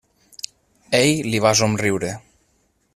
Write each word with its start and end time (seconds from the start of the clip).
Ell 1.01 1.21
li 1.33 1.41
va 1.47 1.53
somriure. 1.61 2.13